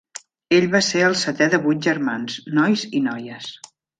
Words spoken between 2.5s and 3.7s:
nois i noies.